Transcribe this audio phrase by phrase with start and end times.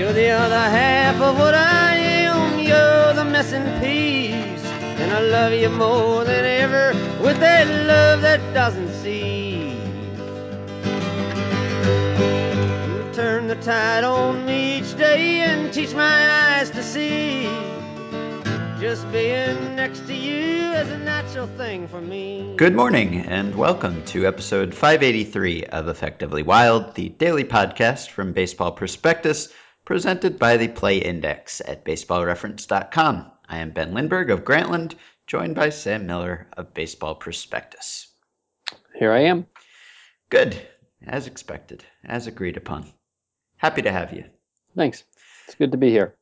[0.00, 2.58] You're the other half of what I am.
[2.58, 4.64] You're the missing piece.
[4.98, 9.76] And I love you more than ever with that love that doesn't cease.
[12.88, 17.44] You turn the tide on me each day and teach my eyes to see.
[18.80, 22.54] Just being next to you is a natural thing for me.
[22.56, 28.72] Good morning, and welcome to episode 583 of Effectively Wild, the daily podcast from Baseball
[28.72, 29.52] Prospectus,
[29.84, 33.30] presented by the Play Index at baseballreference.com.
[33.48, 34.94] I am Ben Lindbergh of Grantland,
[35.26, 38.08] joined by Sam Miller of Baseball Prospectus.
[38.94, 39.46] Here I am.
[40.28, 40.60] Good,
[41.06, 42.92] as expected, as agreed upon.
[43.56, 44.24] Happy to have you.
[44.76, 45.04] Thanks.
[45.46, 46.16] It's good to be here.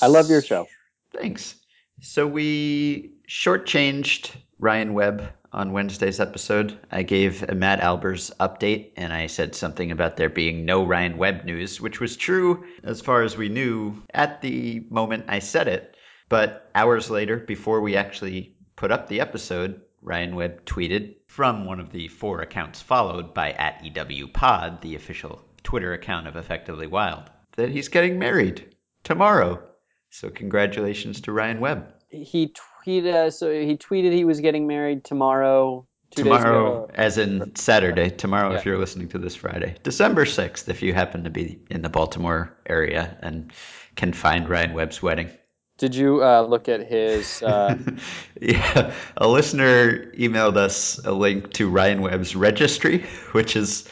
[0.00, 0.66] I love your show.
[1.12, 1.56] Thanks.
[2.00, 6.78] So we shortchanged Ryan Webb on Wednesday's episode.
[6.90, 11.16] I gave a Matt Albers update and I said something about there being no Ryan
[11.16, 15.68] Webb news, which was true as far as we knew at the moment I said
[15.68, 15.96] it.
[16.28, 21.80] But hours later, before we actually put up the episode, Ryan Webb tweeted from one
[21.80, 26.86] of the four accounts followed by at EW Pod, the official Twitter account of Effectively
[26.86, 28.74] Wild, that he's getting married
[29.04, 29.62] tomorrow.
[30.10, 31.92] So congratulations to Ryan Webb.
[32.10, 32.54] He
[32.88, 33.14] tweeted.
[33.14, 35.86] Uh, so he tweeted he was getting married tomorrow.
[36.10, 36.90] Two tomorrow, days ago.
[36.94, 38.08] as in Saturday.
[38.08, 38.58] Tomorrow, Yeah.
[38.58, 41.90] if you're listening to this Friday, December sixth, if you happen to be in the
[41.90, 43.52] Baltimore area and
[43.94, 45.28] can find Ryan Webb's wedding.
[45.76, 47.42] Did you uh, look at his?
[47.42, 47.76] Uh,
[48.40, 53.86] yeah, a listener emailed us a link to Ryan Webb's registry, which is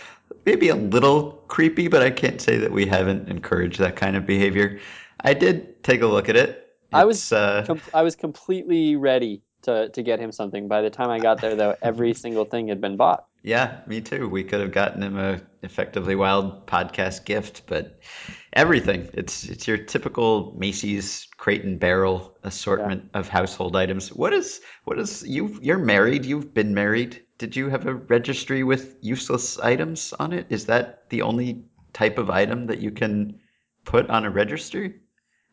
[0.46, 4.26] maybe a little creepy, but I can't say that we haven't encouraged that kind of
[4.26, 4.80] behavior.
[5.20, 6.65] I did take a look at it.
[6.92, 10.68] I was uh, com- I was completely ready to to get him something.
[10.68, 13.26] By the time I got there, though, every single thing had been bought.
[13.42, 14.28] Yeah, me too.
[14.28, 18.00] We could have gotten him a effectively wild podcast gift, but
[18.52, 19.08] everything.
[19.12, 24.12] It's it's your typical Macy's crate and barrel assortment of household items.
[24.12, 27.22] What is what is you you're married, you've been married.
[27.38, 30.46] Did you have a registry with useless items on it?
[30.48, 33.38] Is that the only type of item that you can
[33.84, 35.00] put on a registry?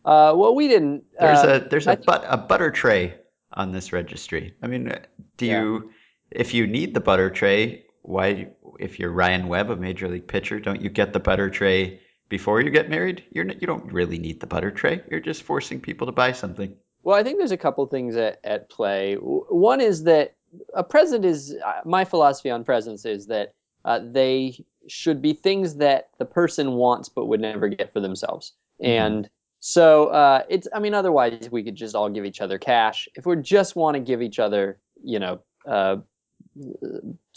[0.05, 1.03] Uh, well, we didn't.
[1.19, 3.15] There's uh, a there's a but a butter tray
[3.53, 4.53] on this registry.
[4.61, 4.99] I mean, uh,
[5.37, 5.61] do Yeah.
[5.61, 5.91] you
[6.31, 8.49] if you need the butter tray, why
[8.79, 11.99] if you're Ryan Webb, a major league pitcher, don't you get the butter tray
[12.29, 13.23] before you get married?
[13.31, 15.01] You're you don't really need the butter tray.
[15.09, 16.75] You're just forcing people to buy something.
[17.03, 19.15] Well, I think there's a couple things at, at play.
[19.15, 20.35] One is that
[20.73, 23.53] a present is uh, my philosophy on presents is that
[23.85, 28.53] uh, they should be things that the person wants but would never get for themselves.
[28.81, 28.87] Mhm.
[28.87, 29.29] And
[29.65, 33.07] so uh, it's, I mean, otherwise we could just all give each other cash.
[33.15, 35.97] If we just want to give each other, you know, uh,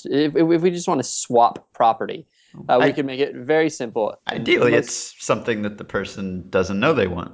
[0.04, 2.26] if, if we just want to swap property,
[2.68, 4.16] uh, we I- could make it very simple.
[4.26, 7.30] Ideally, most- it's something that the person doesn't know they want.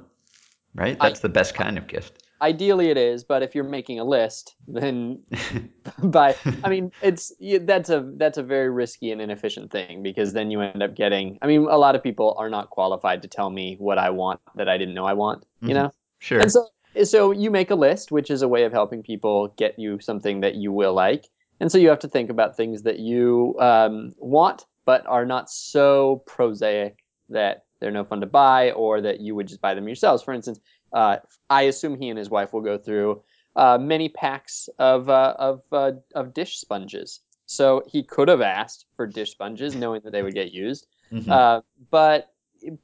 [0.75, 0.95] Right?
[0.99, 2.22] I- That's the best kind of gift.
[2.43, 5.19] Ideally it is but if you're making a list then
[6.03, 7.31] by i mean it's
[7.61, 11.39] that's a that's a very risky and inefficient thing because then you end up getting
[11.41, 14.39] i mean a lot of people are not qualified to tell me what i want
[14.55, 15.73] that i didn't know i want you Mhm.
[15.73, 16.41] know sure.
[16.41, 16.67] and so
[17.03, 20.41] so you make a list which is a way of helping people get you something
[20.41, 21.25] that you will like
[21.59, 25.49] and so you have to think about things that you um, want but are not
[25.49, 26.97] so prosaic
[27.29, 30.33] that they're no fun to buy or that you would just buy them yourselves for
[30.33, 30.59] instance
[30.93, 33.21] i assume he and his wife will go through
[33.55, 38.85] uh, many packs of uh, of uh, of dish sponges so he could have asked
[38.95, 41.29] for dish sponges knowing that they would get used Mhm.
[41.29, 41.61] uh,
[41.91, 42.33] but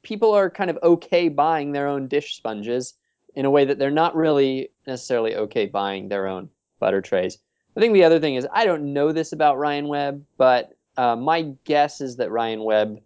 [0.02, 2.94] people are kind of okay buying their own dish sponges
[3.34, 7.38] in a way that they're not really necessarily okay buying their own butter trays.
[7.76, 11.16] I think the other thing is I don't know this about Ryan Webb, but uh,
[11.16, 13.00] my guess is that Ryan Webb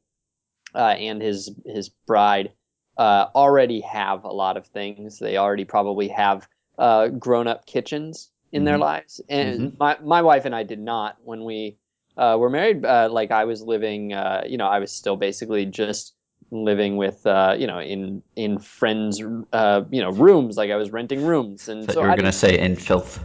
[0.74, 2.52] uh, and his his bride
[2.96, 5.18] uh, already have a lot of things.
[5.18, 8.80] They already probably have uh, grown up kitchens in their Mhm.
[8.80, 9.78] lives, and Mhm.
[9.78, 11.78] my my wife and I did not when we
[12.16, 12.84] uh, were married.
[12.84, 16.14] Uh, like I was living, uh, you know, I was still basically just
[16.50, 20.56] living with, uh, you know, in in friends, uh, you know, rooms.
[20.56, 23.24] Like I was renting rooms, and so you were gonna say in filth.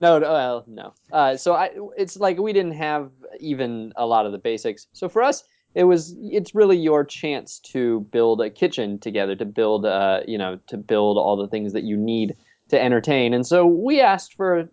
[0.00, 0.94] no, no, well, no.
[1.12, 3.10] Uh, so I, it's like we didn't have
[3.40, 4.86] even a lot of the basics.
[4.92, 5.44] So for us,
[5.74, 10.38] it was, it's really your chance to build a kitchen together, to build, uh, you
[10.38, 12.36] know, to build all the things that you need
[12.68, 13.34] to entertain.
[13.34, 14.68] And so we asked for a,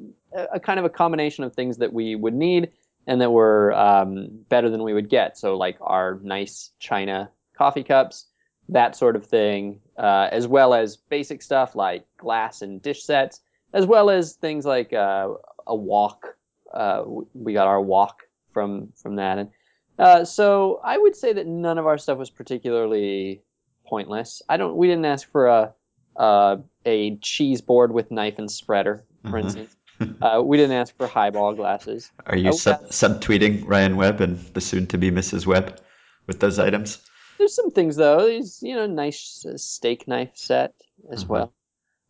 [0.54, 2.72] a kind of a combination of things that we would need
[3.08, 5.38] and that were um, better than we would get.
[5.38, 8.28] So like our nice china coffee cups,
[8.70, 13.42] that sort of thing, uh, as well as basic stuff like glass and dish sets
[13.74, 15.30] as well as things like uh,
[15.68, 16.36] a wok.
[16.74, 18.24] Uh, we got our wok
[18.54, 19.50] from from that, and
[20.00, 23.42] uh, so I would say that none of our stuff was particularly
[23.88, 24.42] pointless.
[24.50, 24.76] I don't.
[24.76, 25.74] We didn't ask for a
[26.16, 29.46] uh, a cheese board with knife and spreader, for Uh-huh.
[29.46, 29.76] instance.
[30.22, 32.12] Uh, we didn't ask for highball glasses.
[32.26, 35.46] Are you sub- subtweeting Ryan Webb and the soon-to-be Mrs.
[35.46, 35.80] Webb
[36.28, 37.00] with those items?
[37.38, 38.26] There's some things though.
[38.26, 40.74] There's you know nice uh, steak knife set
[41.12, 41.30] as Mhm.
[41.30, 41.54] well.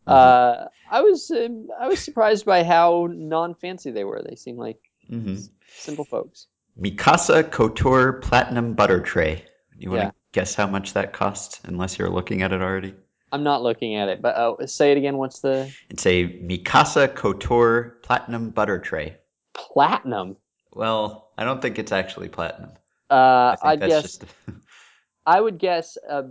[0.06, 0.14] Mhm.
[0.14, 4.22] Uh, I was um, I was surprised by how non-fancy they were.
[4.22, 4.80] They seemed like
[5.10, 5.36] hmm
[5.76, 6.48] simple folks.
[6.80, 9.44] Mikasa Couture Platinum Butter Tray.
[9.78, 10.10] You want to Yeah.
[10.32, 12.94] guess how much that costs, unless you're looking at it already?
[13.32, 15.16] I'm not looking at it, but uh, say it again.
[15.16, 19.16] What's the It's a Mikasa Couture Platinum Butter Tray.
[19.54, 20.36] platinum?
[20.74, 22.70] Well, I don't think it's actually platinum.
[23.10, 24.24] Uh, I that's guess just.
[25.26, 26.22] I would guess uh,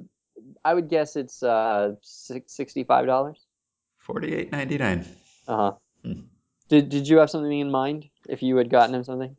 [0.66, 3.46] I would guess it's uh six, sixty-five dollars.
[4.00, 5.06] Forty-eight ninety-nine.
[5.48, 5.72] Uh huh.
[6.04, 6.22] Hmm.
[6.70, 8.10] Did Did you have something in mind?
[8.28, 9.36] If you had gotten him something?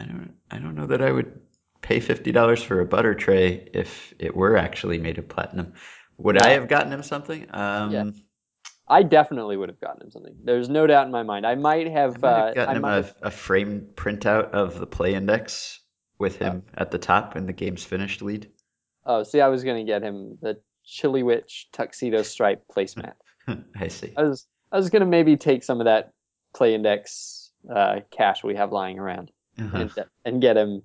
[0.00, 0.34] I don't.
[0.50, 1.40] I don't know that I would
[1.82, 5.74] pay fifty dollars for a butter tray if it were actually made of platinum.
[6.18, 7.46] Would I have gotten him something?
[7.50, 8.04] Um, Yeah.
[8.88, 10.34] I definitely would have gotten him something.
[10.42, 11.46] There's no doubt in my mind.
[11.46, 12.20] I might I have.
[12.20, 15.14] might have uh, gotten I him might a, have- a framed printout of the play
[15.14, 15.78] index
[16.18, 18.50] with him at the top in the game's finished lead.
[19.06, 23.12] Oh, see, I was gonna get him the Chilewich tuxedo stripe placemat.
[23.78, 24.12] I see.
[24.16, 26.12] I was I was gonna maybe take some of that
[26.54, 29.78] play index uh, cash we have lying around Uh-huh.
[29.78, 29.92] and
[30.24, 30.82] and get him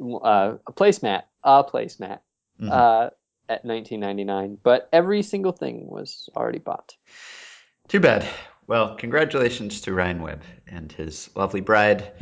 [0.00, 2.20] uh, a placemat, a placemat
[2.60, 2.70] Mhm.
[2.70, 3.10] uh,
[3.48, 4.58] at 19.99.
[4.62, 6.94] But every single thing was already bought.
[7.88, 8.26] Too bad.
[8.66, 12.12] Well, congratulations to Ryan Webb and his lovely bride.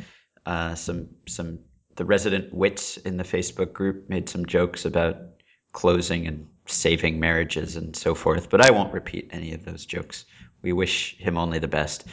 [0.45, 1.59] Uh, some some
[1.97, 5.17] the resident wits in the Facebook group made some jokes about
[5.73, 10.25] closing and saving marriages and so forth, but I won't repeat any of those jokes.
[10.63, 12.05] We wish him only the best.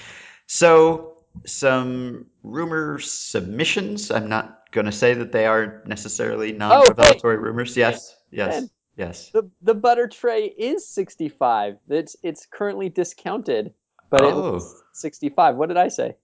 [0.48, 1.13] So,
[1.46, 4.12] some rumor submissions.
[4.12, 7.76] I'm not going to say that they are necessarily oh, non-revelatory rumors.
[7.78, 8.70] Yes, yes, Ben.
[8.98, 9.30] yes.
[9.32, 11.78] The the butter tray is 65.
[11.90, 13.74] It's it's currently discounted,
[14.10, 14.54] but Oh.
[14.54, 15.56] was 65.
[15.56, 16.16] What did I say?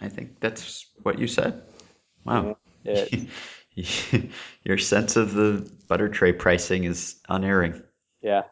[0.00, 1.62] I think that's what you said.
[2.24, 2.56] Wow.
[2.84, 3.28] It,
[4.64, 7.82] Your sense of the butter tray pricing is unerring.
[8.20, 8.42] yeah.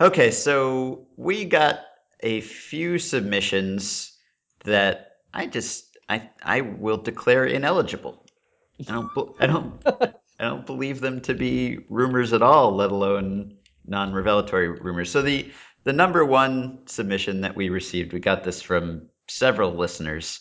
[0.00, 1.78] Okay, so we got
[2.20, 4.13] a few submissions
[4.64, 8.26] that I just I I will declare ineligible.
[8.80, 9.82] I don't I don't
[10.38, 13.56] I don't believe them to be rumors at all, let alone
[13.86, 15.10] non-revelatory rumors.
[15.10, 15.52] So the
[15.84, 20.40] the number one submission that we received, we got this from several listeners,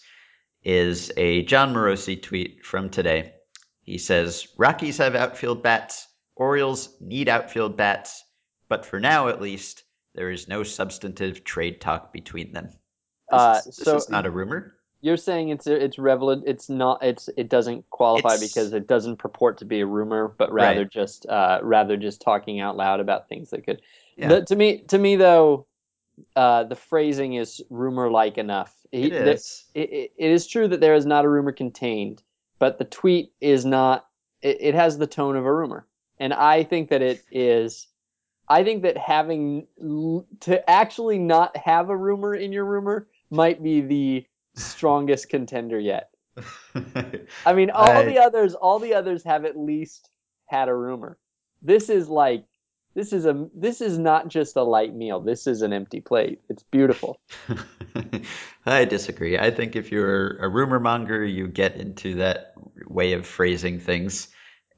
[0.63, 3.33] is a Jon Morosi tweet from today.
[3.81, 8.23] He says, Rockies have outfield bats, Orioles need outfield bats,
[8.69, 9.83] but for now at least,
[10.15, 12.69] there is no substantive trade talk between them.
[13.33, 14.73] Uh, is, this so is not a rumor.
[15.01, 16.43] You're saying it's it's relevant.
[16.47, 17.03] It's not.
[17.03, 20.81] It's it doesn't qualify It's- because it doesn't purport to be a rumor, but rather
[20.81, 20.89] Right.
[20.89, 23.81] just uh, rather just talking out loud about things that could.
[24.15, 24.29] Yeah.
[24.29, 25.65] The- to me, to me though,
[26.35, 28.73] uh, the phrasing is rumor-like enough.
[28.91, 29.65] He- It is.
[29.73, 32.21] it, it- it is true that there is not a rumor contained,
[32.59, 34.07] but the tweet is not.
[34.41, 35.85] It, it has the tone of a rumor,
[36.19, 37.87] and I think that it is.
[38.47, 43.61] I think that having l- to actually not have a rumor in your rumor might
[43.61, 44.25] be the
[44.55, 46.09] strongest contender yet.
[47.45, 50.09] I mean, all I- the others, all the others have at least
[50.45, 51.17] had a rumor.
[51.61, 52.45] This is like,
[52.95, 55.19] this is a, this is not just a light meal.
[55.19, 56.41] This is an empty plate.
[56.49, 57.19] It's beautiful.
[58.65, 59.37] I disagree.
[59.37, 62.53] I think if you're a rumor monger, you get into that
[62.87, 64.27] way of phrasing things,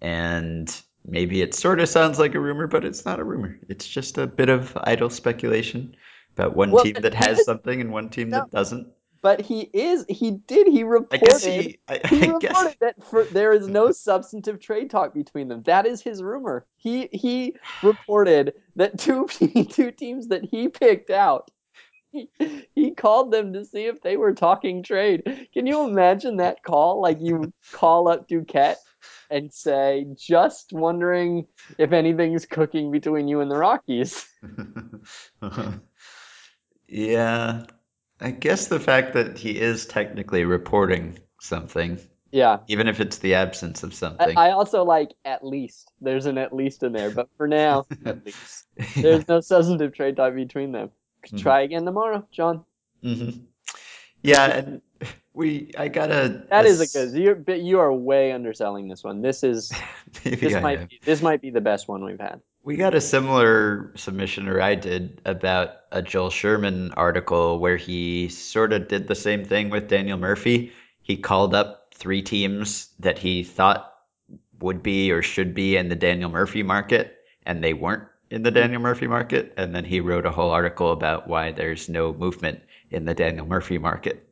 [0.02, 3.60] and maybe it sort of sounds like a rumor, but it's not a rumor.
[3.68, 5.96] It's just a bit of idle speculation
[6.38, 8.88] about one Well, team that has something and one team that doesn't.
[9.22, 11.24] But he is, he did, he reported.
[11.24, 11.80] I guess he.
[11.88, 12.76] I, he reported guess.
[12.80, 15.64] that for, there is no substantive trade talk between them.
[15.64, 16.66] That is his rumor.
[16.78, 19.28] He he reported that two
[19.72, 21.50] two teams that he picked out.
[22.12, 22.30] He,
[22.76, 25.50] he called them to see if they were talking trade.
[25.54, 27.02] Can you imagine that call?
[27.02, 28.78] Like you call up Duquette
[29.30, 34.26] and say, "Just wondering if anything's cooking between you and the Rockies."
[36.88, 37.66] Yeah,
[38.22, 42.00] I guess the fact that he is technically reporting something,
[42.32, 42.60] Yeah.
[42.68, 44.38] even if it's the absence of something.
[44.38, 45.92] I also like at least.
[46.02, 48.66] There's an at least in there, but for now, at least.
[48.96, 50.92] There's no substantive trade talk between them.
[51.28, 51.42] Mhm.
[51.42, 52.66] Try again tomorrow, John.
[53.02, 53.30] hmm
[54.22, 54.82] Yeah, and
[55.34, 57.14] we I got a That is a good.
[57.20, 59.22] You're, but you are way underselling this one.
[59.22, 59.72] This is
[60.26, 60.88] maybe this I might am.
[60.88, 62.42] be, this might be the best one we've had.
[62.66, 68.30] We got a similar submission, or I did, about a Joel Sherman article where he
[68.30, 70.74] sort of did the same thing with Daniel Murphy.
[71.04, 73.94] He called up three teams that he thought
[74.60, 78.50] would be or should be in the Daniel Murphy market and they weren't in the
[78.50, 79.54] Daniel Murphy market.
[79.58, 83.46] And then he wrote a whole article about why there's no movement in the Daniel
[83.46, 84.28] Murphy market.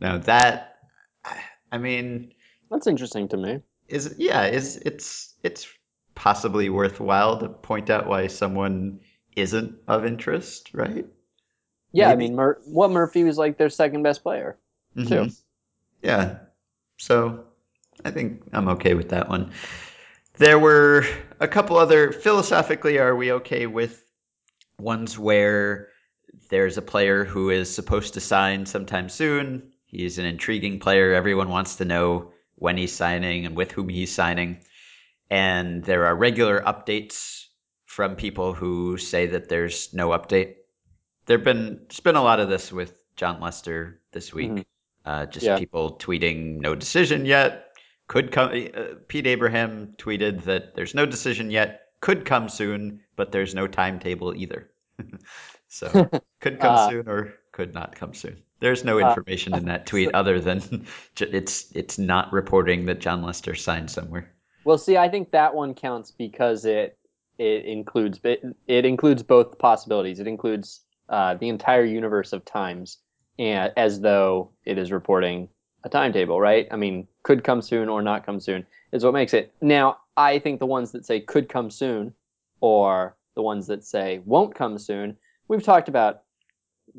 [0.00, 0.78] Now that,
[1.70, 2.32] I mean,
[2.70, 3.60] That's interesting to me.
[3.86, 5.66] is yeah, is it's it's
[6.16, 8.98] possibly worthwhile to point out why someone
[9.36, 11.06] isn't of interest, right?
[11.92, 14.58] Yeah, I mean, Mur- what Murphy was like their second best player.
[14.96, 15.02] Too.
[15.02, 15.36] Mhm.
[16.02, 16.38] Yeah.
[16.96, 17.44] So
[18.04, 19.52] I think I'm okay with that one.
[20.38, 21.04] There were
[21.38, 24.02] a couple other philosophically are we okay with
[24.78, 25.88] ones where
[26.50, 29.72] there's a player who is supposed to sign sometime soon.
[29.86, 31.14] He's an intriguing player.
[31.14, 34.58] Everyone wants to know when he's signing and with whom he's signing.
[35.30, 37.46] And there are regular updates
[37.84, 40.54] from people who say that there's no update.
[41.26, 44.50] There've been there's been a lot of this with Jon Lester this week.
[44.50, 44.64] Mhm.
[45.04, 45.58] Uh, just Yeah.
[45.58, 47.76] people tweeting no decision yet.
[48.08, 48.50] Could come.
[48.52, 51.82] Uh, Pete Abraham tweeted that there's no decision yet.
[52.00, 54.70] Could come soon, but there's no timetable either.
[55.68, 55.88] so
[56.40, 58.42] could come Uh, soon or could not come soon.
[58.60, 60.86] There's no uh, information in that tweet other than
[61.18, 64.32] it's it's not reporting that Jon Lester signed somewhere.
[64.66, 66.98] Well, see, I think that one counts because it
[67.38, 70.18] it includes it, it includes both possibilities.
[70.18, 72.98] It includes uh, the entire universe of times,
[73.38, 75.48] and as though it is reporting
[75.84, 76.66] a timetable, right?
[76.72, 79.54] I mean, could come soon or not come soon is what makes it.
[79.60, 82.12] Now, I think the ones that say could come soon,
[82.60, 86.22] or the ones that say won't come soon, we've talked about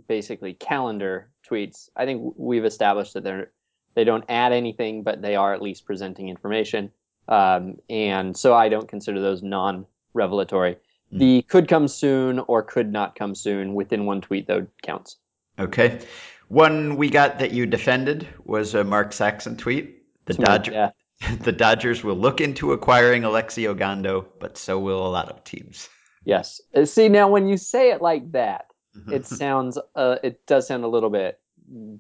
[0.07, 1.89] basically calendar tweets.
[1.97, 3.51] I think we've established that they're
[3.93, 6.93] they don't add anything, but they are at least presenting information.
[7.27, 10.77] Um, and so I don't consider those non-revelatory.
[11.13, 11.19] Mm.
[11.19, 15.17] The could come soon or could not come soon within one tweet though counts.
[15.59, 15.99] Okay.
[16.47, 20.03] One we got that you defended was a Mark Saxon tweet.
[20.25, 20.91] The Dodger, yeah.
[21.41, 25.89] the Dodgers will look into acquiring Alexi Ogando, but so will a lot of teams.
[26.23, 26.61] Yes.
[26.75, 28.65] Uh, See now when you say it like that,
[29.11, 31.39] it sounds uh, it does sound a little bit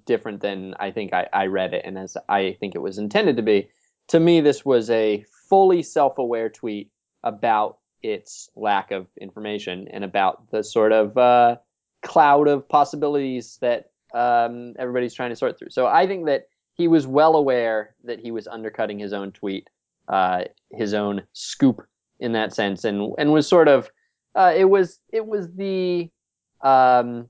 [0.05, 3.37] different than I think I, I read it and as I think it was intended
[3.37, 3.69] to be.
[4.09, 6.89] To me, this was a fully self-aware tweet
[7.23, 11.57] about its lack of information and about the sort of uh,
[12.03, 15.69] cloud of possibilities that um, everybody's trying to sort through.
[15.69, 19.69] So I think that he was well aware that he was undercutting his own tweet,
[20.07, 21.85] uh, his own scoop
[22.19, 23.89] in that sense, and and was sort of
[24.35, 26.09] uh, it was it was the
[26.61, 27.29] um,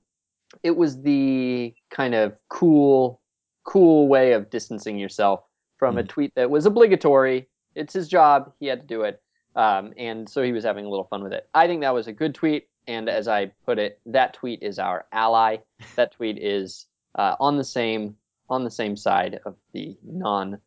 [0.62, 3.20] it was the kind of cool
[3.64, 5.40] cool way of distancing yourself
[5.78, 6.08] from a Mhm.
[6.08, 7.48] tweet that was obligatory.
[7.74, 9.22] It's his job; he had to do it,
[9.56, 11.48] um, and so he was having a little fun with it.
[11.54, 14.78] I think that was a good tweet, and as I put it, that tweet is
[14.78, 15.58] our ally.
[15.96, 18.16] That tweet is uh, on the same
[18.50, 20.58] on the same side of the non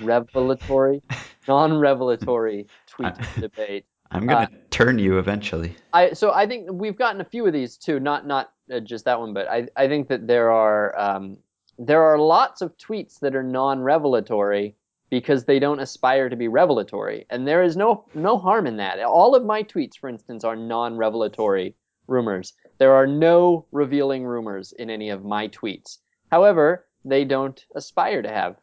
[0.00, 1.02] revelatory
[1.48, 3.84] non revelatory tweet debate.
[4.10, 5.76] I'm gonna Uh, turn you eventually.
[5.92, 8.00] I so I think we've gotten a few of these too.
[8.00, 11.36] Not not uh, just that one, but I I think that there are um,
[11.82, 14.76] there are lots of tweets that are non-revelatory
[15.08, 19.00] because they don't aspire to be revelatory, and there is no no harm in that.
[19.02, 21.74] All of my tweets, for instance, are non-revelatory
[22.06, 22.52] rumors.
[22.76, 25.98] There are no revealing rumors in any of my tweets.
[26.30, 28.56] However, they don't aspire to have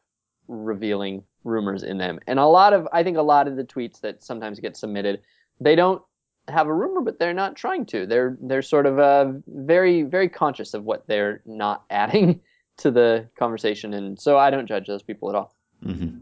[0.48, 2.20] revealing rumors in them.
[2.28, 5.22] And a lot of I think a lot of the tweets that sometimes get submitted,
[5.60, 6.04] they don't
[6.48, 8.06] have a rumor, but they're not trying to.
[8.06, 12.42] They're they're sort of uh, very very conscious of what they're not adding
[12.78, 15.56] to the conversation, and so I don't judge those people at all.
[15.84, 16.18] Mm-hmm.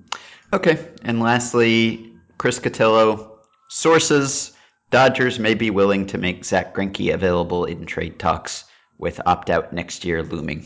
[0.54, 0.78] Okay.
[1.04, 3.38] And lastly, Chris Cotillo
[3.70, 4.54] sources:
[4.92, 8.66] Dodgers may be willing to make Zack Greinke available in trade talks,
[8.98, 10.66] with opt-out next year looming.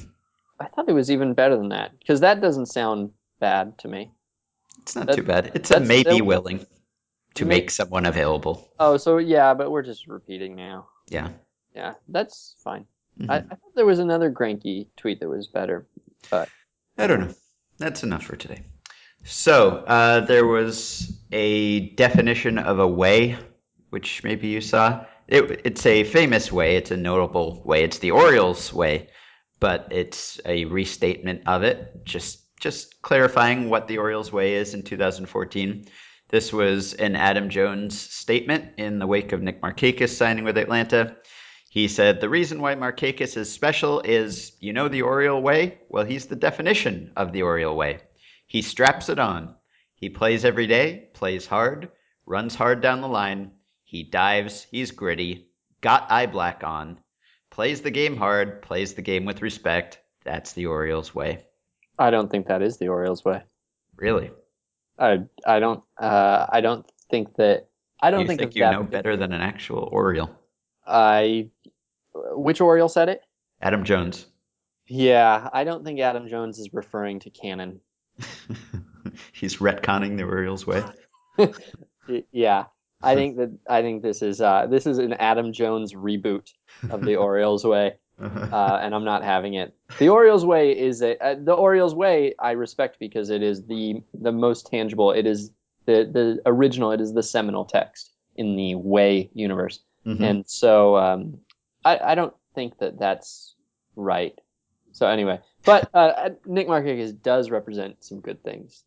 [0.59, 4.11] I thought it was even better than that because that doesn't sound bad to me.
[4.81, 5.51] It's not That- too bad.
[5.55, 6.65] It's a that's may be still- willing
[7.35, 8.67] to make someone available.
[8.79, 10.87] Oh, so yeah, but we're just repeating now.
[11.09, 11.29] Yeah.
[11.75, 12.85] Yeah, that's fine.
[13.19, 13.29] Mhm.
[13.29, 15.87] I, I thought there was another Greinke tweet that was better.
[16.29, 16.49] But
[16.97, 17.33] I don't know.
[17.77, 18.63] That's enough for today.
[19.23, 23.37] So uh, there was a definition of a way,
[23.89, 25.05] which maybe you saw.
[25.27, 26.77] It, it's a famous way.
[26.77, 27.83] It's a notable way.
[27.83, 29.09] It's the Orioles way,
[29.59, 32.05] but it's a restatement of it.
[32.05, 35.85] Just just clarifying what the Orioles way is in 2014.
[36.27, 41.15] This was an Adam Jones statement in the wake of Nick Markakis signing with Atlanta.
[41.69, 45.77] He said, The reason why Markakis is special is, you know, the Oriole way?
[45.87, 47.99] Well, he's the definition of the Oriole way.
[48.47, 49.55] He straps it on.
[49.93, 51.91] He plays every day, plays hard,
[52.25, 53.51] runs hard down the line.
[53.83, 55.49] He dives, he's gritty,
[55.81, 56.99] got eye black on,
[57.51, 59.99] plays the game hard, plays the game with respect.
[60.23, 61.45] That's the Orioles way.
[61.99, 63.43] I don't think that is the Orioles way.
[63.95, 64.31] Really?
[64.97, 67.67] I I don't uh, I don't think that
[68.01, 70.38] I don't you think, think you that know better than an actual Oriole.
[70.89, 71.49] I
[72.13, 73.21] which Oriole said it?
[73.61, 74.25] Adam Jones.
[74.87, 77.79] Yeah, I don't think Adam Jones is referring to canon.
[79.31, 80.83] He's retconning the Orioles way.
[82.31, 82.65] Yeah,
[83.01, 86.49] I think that I think this is uh, this is an Adam Jones reboot
[86.89, 89.73] of the Orioles way, uh, and I'm not having it.
[89.99, 94.01] The Orioles way is a uh, the Orioles way I respect because it is the
[94.13, 95.11] the most tangible.
[95.11, 95.51] It is
[95.85, 96.91] the the original.
[96.91, 99.79] It is the seminal text in the way universe,
[100.09, 100.21] Mhm.
[100.23, 101.39] and so um,
[101.85, 103.55] I I don't think that that's
[103.95, 104.37] right.
[104.91, 108.83] So anyway, but uh, Nick Markakis does represent some good things.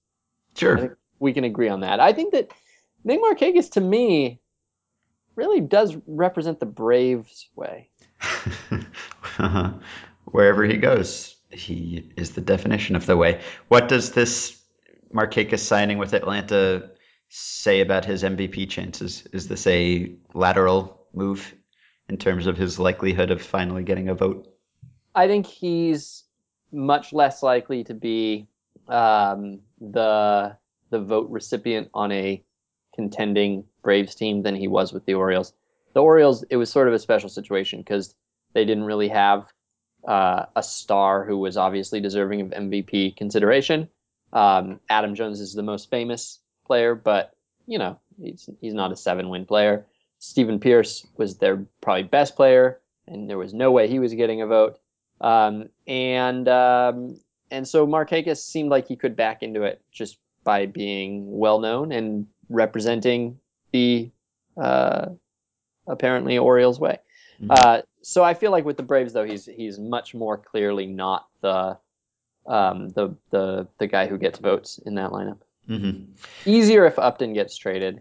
[0.57, 0.99] Sure.
[1.19, 2.01] we can agree on that.
[2.01, 2.51] I think that
[3.05, 4.41] Nick Markakis to me
[5.37, 7.89] really does represent the Braves way.
[10.25, 13.41] Wherever he goes, he is the definition of the way.
[13.69, 14.61] What does this
[15.15, 16.91] Markakis signing with Atlanta
[17.29, 19.27] say about his MVP chances?
[19.33, 21.55] Is this a lateral move
[22.09, 24.47] in terms of his likelihood of finally getting a vote?
[25.15, 26.25] I think he's
[26.73, 28.49] much less likely to be
[28.89, 30.57] um, the
[30.91, 32.43] the vote recipient on a
[32.95, 35.55] contending Braves team than he was with the Orioles.
[35.95, 38.15] The Orioles, it was sort of a special situation because
[38.53, 39.47] they didn't really have
[40.07, 43.89] uh, a star who was obviously deserving of MVP consideration.
[44.33, 47.35] Um, Adam Jones is the most famous player, but
[47.67, 49.87] you know he's he's not a seven win player.
[50.25, 54.41] Stephen Pearce was their probably best player, and there was no way he was getting
[54.41, 54.79] a vote.
[55.21, 57.19] Um, and um,
[57.51, 61.91] and so Markakis seemed like he could back into it just by being well known
[61.91, 63.41] and representing
[63.73, 64.13] the
[64.57, 65.07] uh,
[65.89, 66.99] apparently Orioles way.
[67.43, 67.49] Mhm.
[67.51, 71.27] Uh, so I feel like with the Braves though he's he's much more clearly not
[71.41, 71.79] the
[72.47, 75.39] um, the the the guy who gets votes in that lineup.
[75.69, 76.07] Mhm.
[76.47, 78.01] Easier if Upton gets traded,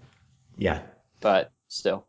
[0.56, 0.82] Yeah.
[1.20, 2.06] but still.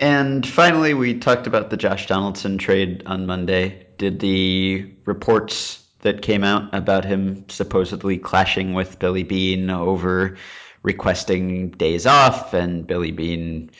[0.00, 3.86] And finally, we talked about the Josh Donaldson trade on Monday.
[3.98, 10.38] Did the reports that came out about him supposedly clashing with Billy Beane over
[10.82, 13.70] requesting days off and Billy Beane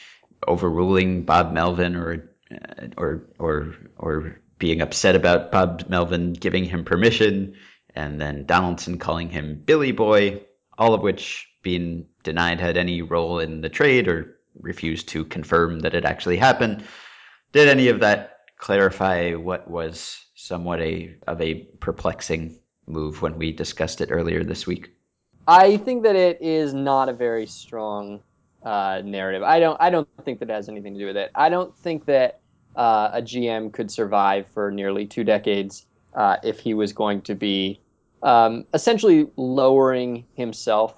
[0.47, 6.85] overruling Bob Melvin or uh, or or or being upset about Bob Melvin giving him
[6.85, 7.55] permission
[7.95, 10.43] and then Donaldson calling him Billy Boy,
[10.77, 15.81] all of which being denied had any role in the trade or refused to confirm
[15.81, 16.85] that it actually happened.
[17.53, 23.53] Did any of that clarify what was somewhat a of a perplexing move when we
[23.53, 24.91] discussed it earlier this week?
[25.49, 28.21] I think that it is not a very strong
[28.63, 29.43] uh, narrative.
[29.43, 29.77] I don't.
[29.81, 31.31] I don't think that it has anything to do with it.
[31.35, 32.41] I don't think that
[32.77, 37.35] uh, a GM could survive for nearly two decades uh, if he was going to
[37.35, 37.81] be
[38.23, 40.95] um, essentially lowering himself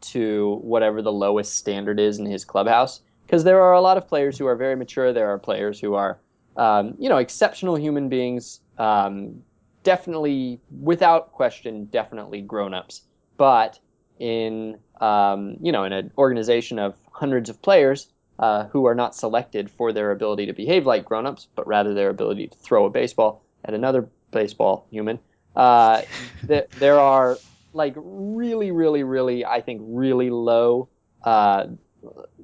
[0.00, 3.00] to whatever the lowest standard is in his clubhouse.
[3.26, 5.12] Because there are a lot of players who are very mature.
[5.12, 6.18] There are players who are,
[6.56, 8.60] um, you know, exceptional human beings.
[8.78, 9.42] Um,
[9.82, 13.02] definitely, without question, definitely grown-ups.
[13.36, 13.78] But
[14.18, 18.08] in um, you know in an organization of hundreds of players
[18.38, 22.10] uh, who are not selected for their ability to behave like grown-ups, but rather their
[22.10, 25.18] ability to throw a baseball at another baseball human.
[25.54, 26.02] Uh,
[26.46, 27.38] th- there are
[27.72, 30.88] like really, really, really, I think, really low,
[31.22, 31.66] uh,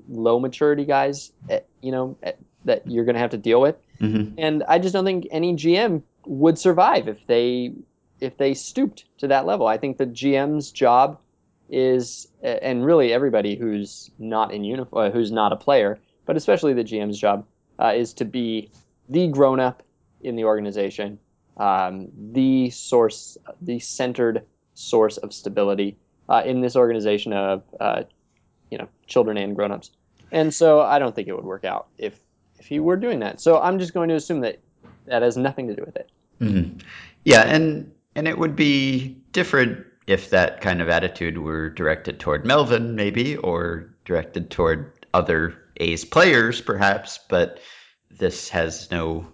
[0.08, 3.76] low maturity guys, at, you know, at, that you're going to have to deal with,
[4.00, 4.34] Mm-hmm.
[4.36, 7.72] and I just don't think any GM would survive if they
[8.20, 9.68] if they stooped to that level.
[9.68, 11.18] I think the GM's job
[11.68, 16.84] is, and really everybody who's not in uniform, who's not a player, but especially the
[16.84, 17.46] GM's job,
[17.78, 18.70] uh, is to be
[19.08, 19.82] the grown up
[20.20, 21.18] in the organization,
[21.56, 24.44] um, the source, the centered
[24.74, 25.96] source of stability
[26.28, 28.02] uh, in this organization of, uh,
[28.72, 29.90] you know, children and grown ups.
[30.32, 32.18] And so I don't think it would work out if
[32.58, 33.40] if he were doing that.
[33.40, 34.58] So I'm just going to assume that
[35.06, 36.10] that has nothing to do with it.
[36.40, 36.78] Mm-hmm.
[37.24, 42.46] Yeah, and and it would be different if that kind of attitude were directed toward
[42.46, 47.20] Melvin, maybe, or directed toward other A's players, perhaps.
[47.28, 47.60] But
[48.10, 49.26] this has no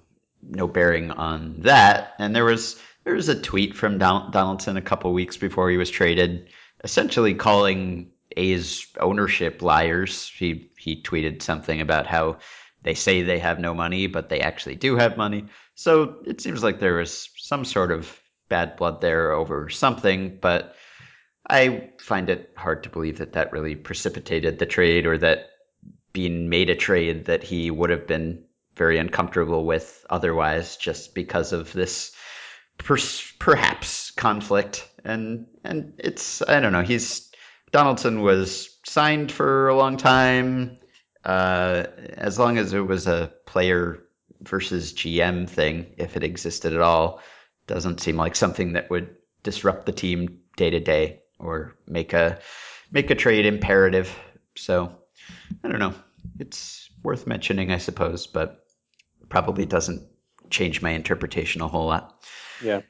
[0.43, 2.15] no bearing on that.
[2.19, 5.77] And there was there was a tweet from Don- Donaldson a couple weeks before he
[5.77, 6.49] was traded,
[6.83, 10.31] essentially calling A's ownership liars.
[10.37, 12.39] He he tweeted something about how
[12.83, 15.47] they say they have no money, but they actually do have money.
[15.75, 20.75] So it seems like there was some sort of bad blood there over something, but
[21.49, 25.51] I find it hard to believe that that really precipitated the trade or that
[26.13, 28.45] being made a trade that he would have been
[28.77, 32.13] very uncomfortable with otherwise just because of this
[32.79, 32.97] per-
[33.39, 37.28] perhaps conflict and and it's I don't know he's
[37.71, 40.79] Donaldson was signed for a long time
[41.25, 41.85] Uh,
[42.17, 43.99] as long as it was a player
[44.41, 47.21] versus GM thing, if it existed at all,
[47.67, 52.39] doesn't seem like something that would disrupt the team day to day or make a
[52.91, 54.17] make a trade imperative.
[54.57, 54.97] So
[55.63, 55.95] I don't know.
[56.39, 58.65] It's worth mentioning, I suppose, but
[59.29, 60.09] probably doesn't
[60.51, 62.25] change my interpretation a whole lot.
[62.63, 62.83] Yeah.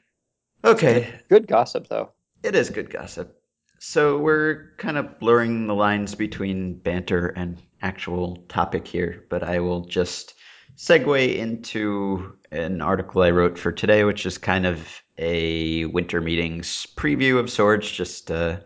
[0.63, 1.13] Okay.
[1.29, 2.11] Good gossip, though.
[2.43, 3.38] It is good gossip.
[3.79, 9.59] So we're kind of blurring the lines between banter and actual topic here, but I
[9.59, 10.33] will just
[10.75, 16.87] segue into an article I wrote for today, which is kind of a winter meetings
[16.97, 18.65] preview of sorts, just a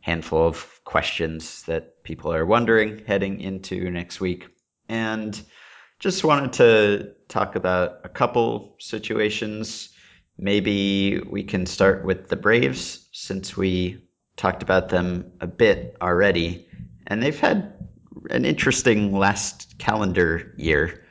[0.00, 4.46] handful of questions that people are wondering heading into next week.
[4.88, 5.38] And
[5.98, 9.90] just wanted to talk about a couple situations.
[10.38, 14.03] Maybe we can start with the Braves since we
[14.36, 16.68] talked about them a bit already.
[17.06, 17.72] And they've had
[18.30, 21.04] an interesting last calendar year.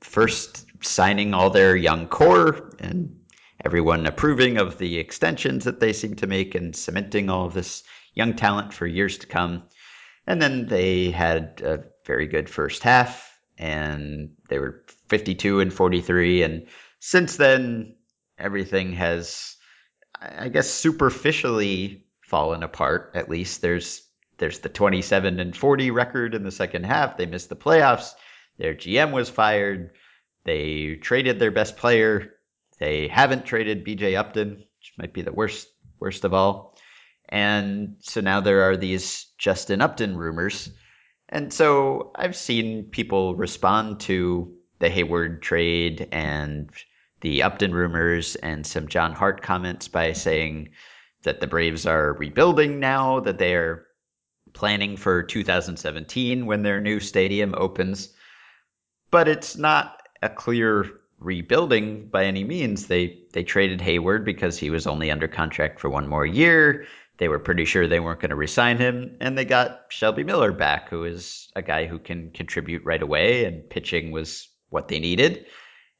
[0.00, 3.20] First, signing all their young core and
[3.64, 7.82] everyone approving of the extensions that they seem to make and cementing all of this
[8.14, 9.62] young talent for years to come.
[10.26, 16.42] And then they had a very good first half and they were 52 and 43.
[16.42, 16.66] And
[17.00, 17.96] since then,
[18.38, 19.56] everything has,
[20.20, 23.12] I guess, superficially fallen apart.
[23.14, 24.02] At least there's
[24.38, 27.16] there's the 27 and 40 record in the second half.
[27.16, 28.12] They missed the playoffs.
[28.58, 29.92] Their GM was fired.
[30.44, 32.34] They traded their best player.
[32.78, 36.76] They haven't traded BJ Upton, which might be the worst worst of all.
[37.28, 40.70] And so now there are these Justin Upton rumors.
[41.28, 46.70] And so I've seen people respond to the Heyward trade and
[47.20, 50.70] the Upton rumors and some John Hart comments by saying
[51.26, 53.84] that the Braves are rebuilding now, that they are
[54.52, 58.14] planning for 2017 when their new stadium opens.
[59.10, 60.86] But it's not a clear
[61.18, 62.86] rebuilding by any means.
[62.86, 66.86] They they traded Heyward because he was only under contract for one more year.
[67.18, 70.52] They were pretty sure they weren't going to resign him, and they got Shelby Miller
[70.52, 75.00] back, who is a guy who can contribute right away, and pitching was what they
[75.00, 75.46] needed.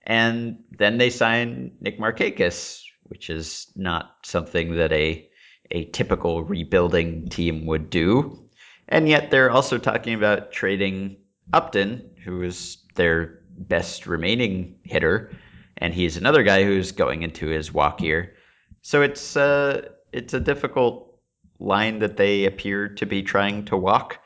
[0.02, 5.28] And then they signed Nick Markakis, which is not something that a
[5.70, 8.48] a typical rebuilding team would do.
[8.88, 11.16] And yet they're also talking about trading
[11.52, 15.32] Upton, who is their best remaining hitter,
[15.76, 18.34] and he's another guy who's going into his walk year.
[18.82, 21.18] So it's uh, it's a difficult
[21.58, 24.20] line that they appear to be trying to walk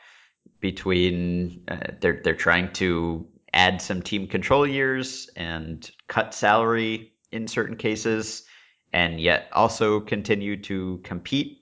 [0.59, 7.47] between uh, they're they're trying to add some team control years and cut salary in
[7.47, 8.43] certain cases
[8.93, 11.61] and yet also continue to compete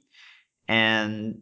[0.67, 1.41] and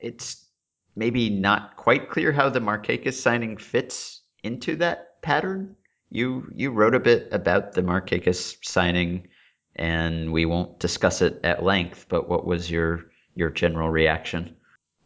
[0.00, 0.46] it's
[0.94, 5.76] maybe not quite clear how the Markakis signing fits into that pattern.
[6.10, 9.28] You you wrote a bit about the Markakis signing
[9.74, 14.56] and we won't discuss it at length, but what was your your general reaction?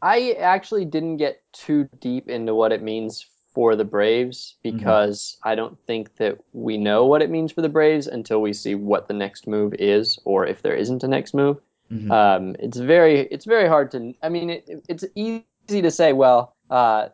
[0.03, 3.27] I actually didn't get too deep into what it means
[3.57, 5.49] for the Braves because mm-hmm.
[5.49, 8.75] I don't think that we know what it means for the Braves until we see
[8.75, 11.57] what the next move is or if there isn't a next move.
[11.91, 12.13] Mm-hmm.
[12.13, 14.13] Um, it's very it's very hard to.
[14.23, 16.13] I mean, it, it's easy to say.
[16.13, 17.09] Well, uh,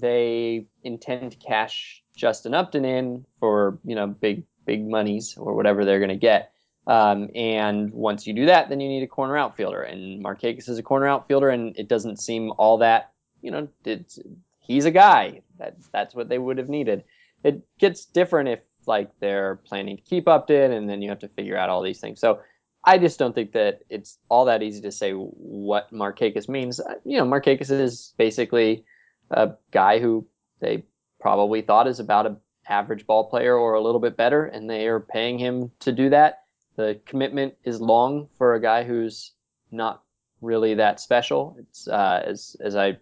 [0.00, 5.84] they intend to cash Justin Upton in for you know big big monies or whatever
[5.84, 6.50] they're going to get.
[6.88, 9.82] Um, and once you do that, then you need a corner outfielder.
[9.82, 14.18] And Markakis is a corner outfielder, and it doesn't seem all that, you know, it's,
[14.58, 15.40] he's a guy.
[15.58, 17.04] That, that's what they would have needed.
[17.42, 21.28] It gets different if, like, they're planning to keep Upton, and then you have to
[21.28, 22.20] figure out all these things.
[22.20, 22.40] So
[22.84, 26.80] I just don't think that it's all that easy to say what Markakis means.
[26.80, 28.84] Uh, you know, Markakis is basically
[29.30, 30.26] a guy who
[30.60, 30.84] they
[31.20, 32.36] probably thought is about an
[32.68, 36.10] average ball player or a little bit better, and they are paying him to do
[36.10, 36.44] that
[36.76, 39.32] the commitment is long for a guy who's
[39.70, 40.02] not
[40.40, 41.56] really that special.
[41.58, 42.98] It's uh, as as I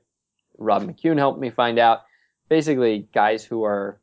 [0.58, 2.02] Rob McQuown helped me find out.
[2.52, 3.98] Basically, guys who are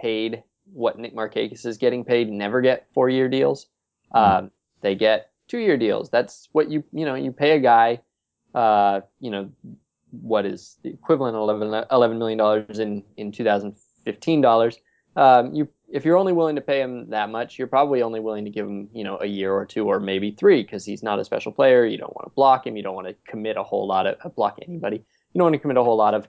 [0.00, 0.42] paid
[0.72, 3.66] what Nick Markakis is getting paid never get four year deals.
[4.14, 4.44] Mm-hmm.
[4.44, 6.08] Um, they get two year deals.
[6.08, 8.00] That's what you you know you pay a guy.
[8.54, 9.50] Uh, you know
[10.12, 14.78] what is the equivalent of 11, $11 million in in 2015 dollars.
[15.14, 18.46] Um, you if you're only willing to pay him that much, you're probably only willing
[18.46, 21.18] to give him, you know, a year or two or maybe three because he's not
[21.18, 21.84] a special player.
[21.84, 22.78] You don't want to block him.
[22.78, 24.96] You don't want to commit a whole lot of block anybody.
[24.96, 26.26] You don't want to commit a whole lot of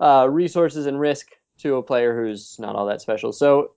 [0.00, 3.32] uh, resources and risk to a player who's not all that special.
[3.32, 3.72] So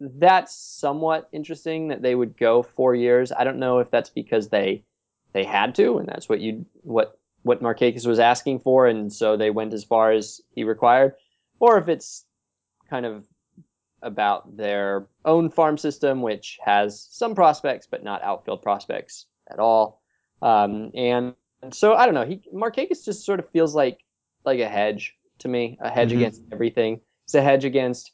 [0.00, 3.32] that's somewhat interesting that they would go four years.
[3.32, 4.84] I don't know if that's because they
[5.32, 9.36] they had to, and that's what you what what Markakis was asking for, and so
[9.36, 11.14] they went as far as he required.
[11.58, 12.24] or if it's
[12.90, 13.24] kind of
[14.02, 20.02] about their own farm system, which has some prospects but not outfield prospects at all.
[20.42, 22.26] Um, and, and so I don't know.
[22.26, 23.98] He Markakis just sort of feels like
[24.44, 26.16] like a hedge to me, a hedge Mhm.
[26.16, 27.00] against everything.
[27.26, 28.12] He's a hedge against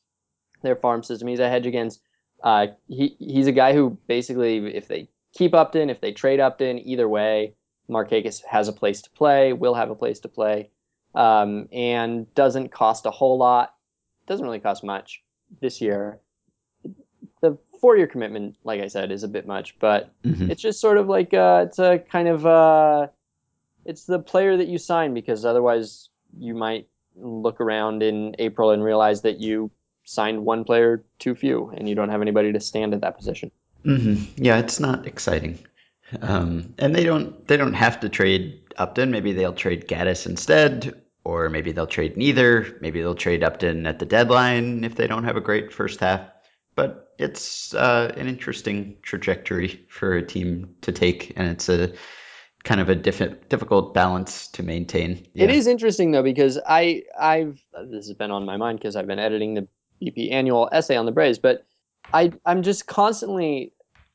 [0.63, 1.29] their farm system.
[1.29, 2.01] He's a hedge against.
[2.43, 6.79] Uh, he he's a guy who basically, if they keep Upton, if they trade Upton,
[6.79, 7.55] either way,
[7.89, 10.71] Markakis has a place to play, will have a place to play,
[11.15, 13.75] um, and doesn't cost a whole lot.
[14.27, 15.23] Doesn't really cost much
[15.61, 16.21] this year.
[17.41, 20.51] The four-year commitment, like I said, is a bit much, but Mhm.
[20.51, 23.09] it's just sort of like uh, it's a kind of uh,
[23.85, 26.09] it's the player that you sign because otherwise
[26.39, 29.71] you might look around in April and realize that you
[30.05, 33.51] signed one player too few and you don't have anybody to stand at that position.
[33.85, 35.59] hmm Yeah, it's not exciting.
[36.21, 39.11] Um, and they don't they don't have to trade Upton.
[39.11, 42.77] Maybe they'll trade Gattis instead, or maybe they'll trade neither.
[42.81, 46.21] Maybe they'll trade Upton at the deadline if they don't have a great first half.
[46.75, 51.93] But it's uh, an interesting trajectory for a team to take, and it's a
[52.65, 55.27] kind of a diff- difficult balance to maintain.
[55.35, 59.07] It is interesting though because I I've this has been on my mind because I've
[59.07, 59.69] been editing the
[60.03, 61.67] BP annual essay on the Braves, but
[62.13, 63.73] I I'm just constantly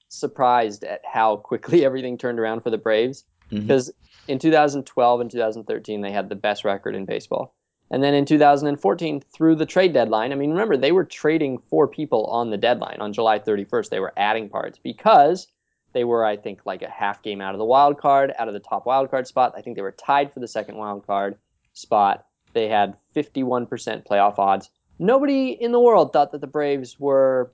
[0.10, 3.62] surprised at how quickly everything turned around for the Braves mm-hmm.
[3.62, 3.92] because
[4.28, 7.54] in 2012 and 2013 they had the best record in baseball.
[7.90, 11.88] And then in 2014 through the trade deadline, I mean remember they were trading four
[11.88, 13.90] people on the deadline on July 31st.
[13.90, 15.48] They were adding parts because
[15.93, 18.54] they were, I think, like a half game out of the wild card, out of
[18.54, 19.54] the top wild card spot.
[19.56, 21.38] I think they were tied for the second wild card
[21.73, 22.26] spot.
[22.54, 23.67] They had 51%
[24.06, 24.69] playoff odds.
[25.00, 27.52] Nobody in the world thought that the Braves were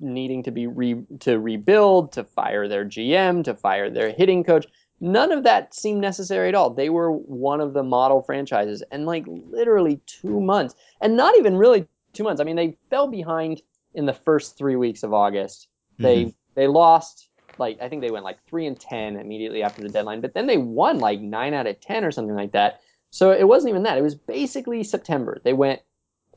[0.00, 4.66] needing to be re- to rebuild, to fire their GM, to fire their hitting coach.
[5.00, 6.70] None of that seemed necessary at all.
[6.70, 11.56] They were one of the model franchises, and like literally two months, and not even
[11.56, 12.40] really two months.
[12.40, 13.62] I mean, they fell behind
[13.94, 15.68] in the first three weeks of August.
[15.98, 16.30] They mm-hmm.
[16.54, 17.25] they lost
[17.58, 20.46] like I think they went like three and ten immediately after the deadline, but then
[20.46, 22.80] they won like nine out of ten or something like that.
[23.10, 23.98] So it wasn't even that.
[23.98, 25.40] It was basically September.
[25.44, 25.80] They went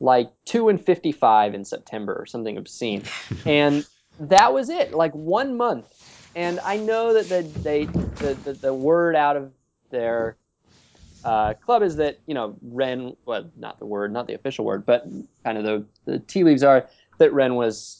[0.00, 3.04] like two and fifty-five in September or something obscene,
[3.46, 3.86] and
[4.18, 4.92] that was it.
[4.94, 5.88] Like one month.
[6.34, 9.52] And I know that the they the, the, the word out of
[9.90, 10.38] their
[11.24, 14.86] uh, club is that you know Wren, well, not the word, not the official word,
[14.86, 15.04] but
[15.44, 17.99] kind of the the tea leaves are that Wren was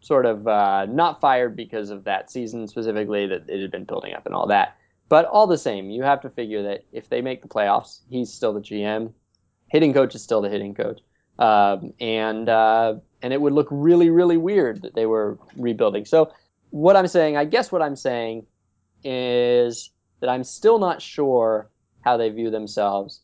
[0.00, 4.14] sort of uh, not fired because of that season specifically that it had been building
[4.14, 4.76] up and all that.
[5.08, 8.32] But all the same, you have to figure that if they make the playoffs, he's
[8.32, 9.12] still the GM.
[9.68, 11.00] Hitting coach is still the hitting coach,
[11.38, 16.04] um, and uh, and it would look really really weird that they were rebuilding.
[16.04, 16.32] So
[16.70, 18.46] what I'm saying, I guess what I'm saying
[19.04, 23.20] is that I'm still not sure how they view themselves.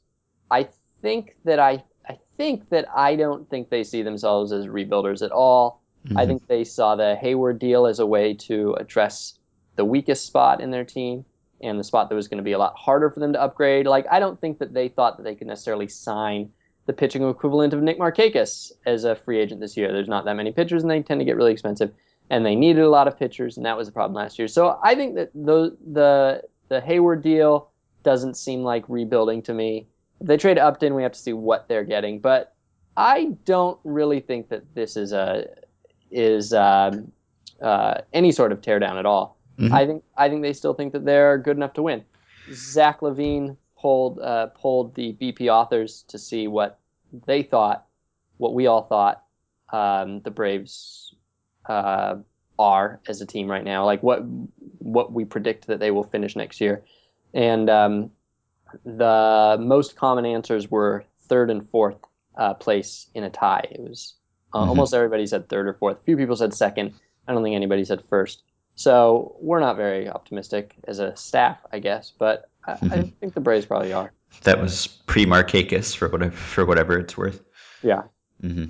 [0.51, 0.69] I
[1.03, 5.33] think that I I think that I don't think they see themselves as rebuilders at
[5.33, 5.83] all.
[6.17, 6.27] I Mhm.
[6.27, 9.39] think they saw the Heyward deal as a way to address
[9.77, 11.25] the weakest spot in their team
[11.61, 13.87] and the spot that was going to be a lot harder for them to upgrade.
[13.87, 16.51] Like I don't think that they thought that they could necessarily sign
[16.87, 19.91] the pitching equivalent of Nick Markakis as a free agent this year.
[19.91, 21.91] There's not that many pitchers, and they tend to get really expensive.
[22.31, 24.49] And they needed a lot of pitchers, and that was the problem last year.
[24.49, 27.71] So I think that the the the Heyward deal
[28.03, 29.87] doesn't seem like rebuilding to me.
[30.21, 32.21] If they trade Upton, we have to see what they're getting.
[32.21, 32.53] But
[32.97, 35.47] I don't really think that this is a
[36.15, 37.13] is um,
[37.61, 39.37] uh, any sort of teardown at all.
[39.59, 39.73] Mhm.
[39.73, 42.05] I think I think they still think that they're good enough to win.
[42.53, 46.79] Zach Levine pulled uh, polled the BP authors to see what
[47.27, 47.87] they thought,
[48.39, 49.23] what we all thought
[49.73, 51.15] um, the Braves
[51.67, 52.17] uh,
[52.59, 54.21] are as a team right now, like what
[54.79, 56.85] what we predict that they will finish next year,
[57.33, 58.11] and um,
[58.85, 61.99] the most common answers were third and fourth
[62.37, 63.69] uh, place in a tie.
[63.71, 64.15] It was
[64.55, 64.69] uh, Mhm.
[64.69, 65.99] almost everybody said third or fourth.
[66.01, 66.95] A few people said second.
[67.27, 68.43] I don't think anybody said first.
[68.77, 73.13] So we're not very optimistic as a staff, I guess, but I, I Mhm.
[73.21, 74.13] think the Braves probably are.
[74.43, 77.41] That was pre Markakis for whatever for whatever it's worth.
[77.83, 78.03] Yeah.
[78.41, 78.65] hmm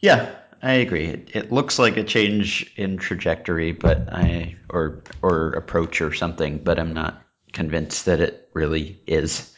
[0.00, 0.30] Yeah,
[0.62, 1.06] I agree.
[1.06, 6.58] It, it looks like a change in trajectory, but I or or approach or something,
[6.58, 7.22] but I'm not
[7.52, 9.54] convinced that it really is.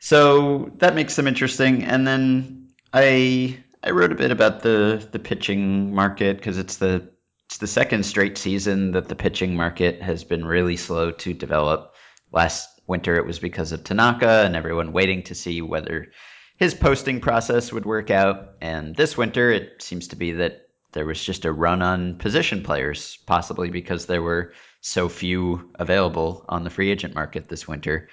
[0.00, 1.84] So that makes them interesting.
[1.84, 7.10] And then I I wrote a bit about the the pitching market because it's the
[7.48, 11.94] it's the second straight season that the pitching market has been really slow to develop.
[12.32, 16.08] Last winter it was because of Tanaka and everyone waiting to see whether
[16.56, 18.52] his posting process would work out.
[18.60, 22.62] And this winter, it seems to be that there was just a run on position
[22.62, 28.08] players, possibly because there were so few available on the free agent market this winter.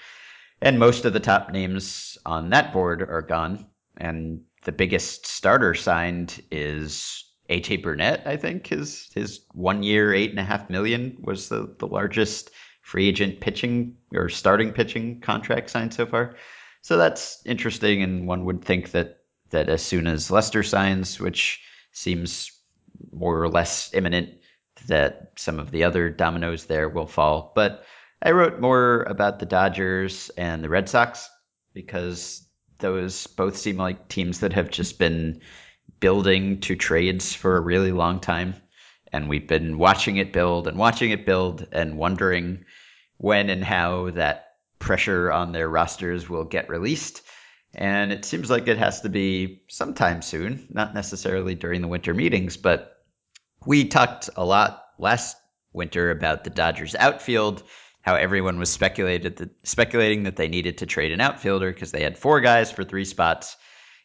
[0.61, 3.67] And most of the top names on that board are gone.
[3.97, 10.29] And the biggest starter signed is AJ Burnett, I think his his one year eight
[10.29, 15.69] and a half million was the, the largest free agent pitching or starting pitching contract
[15.69, 16.35] signed so far.
[16.81, 19.19] So that's interesting, and one would think that
[19.49, 22.51] that as soon as Lester signs, which seems
[23.11, 24.29] more or less imminent,
[24.87, 27.51] that some of the other dominoes there will fall.
[27.55, 27.83] But
[28.21, 31.29] I wrote more about the Dodgers and the Red Sox
[31.73, 32.47] because
[32.79, 35.41] those both seem like teams that have just been
[35.99, 38.55] building to trades for a really long time.
[39.11, 42.65] And we've been watching it build and watching it build and wondering
[43.17, 44.45] when and how that
[44.77, 47.21] pressure on their rosters will get released.
[47.73, 52.13] And it seems like it has to be sometime soon, not necessarily during the winter
[52.13, 52.95] meetings, but
[53.65, 55.37] we talked a lot last
[55.73, 57.63] winter about the Dodgers outfield,
[58.09, 62.01] how everyone was speculated that, speculating that they needed to trade an outfielder because they
[62.01, 63.55] had four guys for three spots.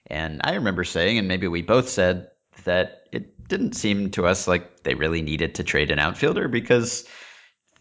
[0.08, 2.28] And I remember saying, and maybe we both said,
[2.64, 7.06] that it didn't seem to us like they really needed to trade an outfielder because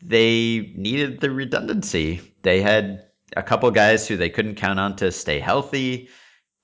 [0.01, 2.21] they needed the redundancy.
[2.41, 3.03] They had
[3.35, 6.07] a couple guys who they couldn't count on to stay healthy.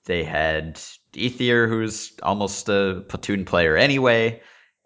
[0.06, 0.80] They had
[1.12, 4.40] Ethier, who's almost a platoon player anyway,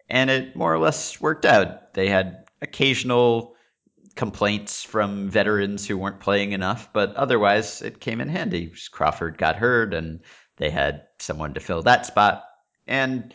[0.09, 1.93] and it more or less worked out.
[1.93, 3.54] They had occasional
[4.15, 8.71] complaints from veterans who weren't playing enough, but otherwise it came in handy.
[8.91, 10.21] Crawford got hurt, and
[10.57, 12.43] they had someone to fill that spot.
[12.87, 13.33] And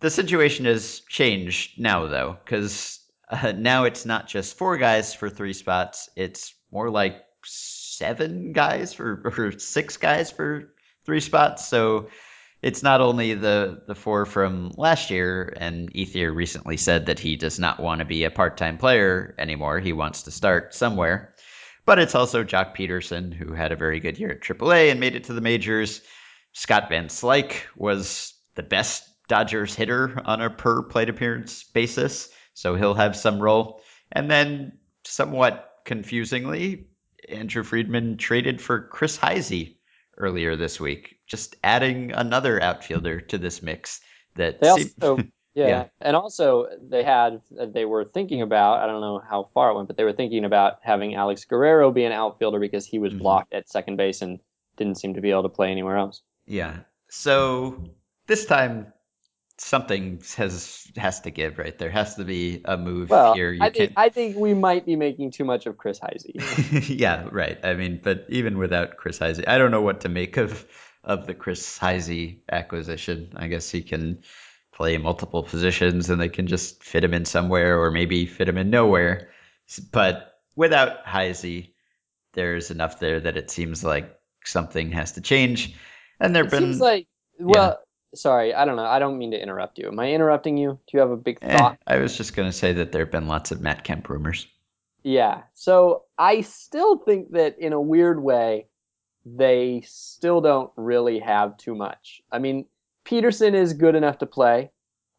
[0.00, 5.28] the situation has changed now, though, because uh, now it's not just four guys for
[5.28, 6.08] three spots.
[6.16, 10.72] It's more like seven guys for or six guys for
[11.04, 11.66] three spots.
[11.66, 12.08] So
[12.62, 17.36] it's not only the the four from last year, and Ethier recently said that he
[17.36, 19.80] does not want to be a part time player anymore.
[19.80, 21.34] He wants to start somewhere.
[21.84, 25.16] But it's also Joc Pederson, who had a very good year at AAA and made
[25.16, 26.00] it to the majors.
[26.52, 32.76] Scott Van Slyke was the best Dodgers hitter on a per plate appearance basis, so
[32.76, 33.80] he'll have some role.
[34.12, 36.88] And then, somewhat confusingly,
[37.28, 39.76] Andrew Friedman traded for Chris Heisey
[40.18, 44.00] earlier this week, just adding another outfielder to this mix.
[44.36, 45.16] That they seemed- also,
[45.54, 45.66] yeah.
[45.68, 45.84] Yeah.
[46.00, 47.40] and also they had
[47.74, 50.44] they were thinking about I don't know how far it went, but they were thinking
[50.44, 53.18] about having Alex Guerrero be an outfielder because he was Mhm.
[53.18, 54.38] blocked at second base and
[54.76, 56.22] didn't seem to be able to play anywhere else.
[56.46, 56.76] yeah.
[57.08, 57.84] So
[58.26, 58.92] this time
[59.58, 61.76] something has has to give, right?
[61.78, 63.52] There has to be a move Well, here.
[63.52, 63.92] You I think.
[63.96, 66.34] I think we might be making too much of Chris Heisey.
[66.98, 67.58] yeah, right.
[67.62, 70.66] I mean, but even without Chris Heisey, I don't know what to make of
[71.04, 73.32] of the Chris Heisey acquisition.
[73.36, 74.22] I guess he can
[74.72, 78.58] play multiple positions, and they can just fit him in somewhere, or maybe fit him
[78.58, 79.30] in nowhere.
[79.90, 81.72] But without Heisey,
[82.32, 85.76] there's enough there that it seems like something has to change.
[86.20, 87.06] And there've been seems like
[87.38, 87.78] well,
[88.14, 88.84] sorry, I don't know.
[88.84, 89.88] I don't mean to interrupt you.
[89.88, 90.78] Am I interrupting you?
[90.86, 91.78] Do you have a big eh, thought?
[91.86, 94.46] I was just gonna say that there've been lots of Matt Kemp rumors.
[95.02, 95.42] Yeah.
[95.54, 98.66] So I still think that in a weird way,
[99.24, 102.22] they still don't really have too much.
[102.30, 102.66] I mean,
[103.04, 104.70] Pederson is good enough to play.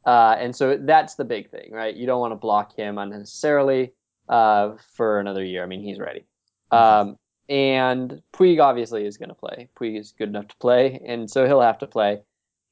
[0.06, 1.96] Uh, and so that's the big thing, right?
[1.96, 3.94] You don't want to block him unnecessarily
[4.28, 5.64] uh, for another year.
[5.64, 6.26] I mean, he's ready.
[6.72, 9.70] Um, and Puig obviously is going to play.
[9.80, 12.22] Puig is good enough to play, and so he'll have to play.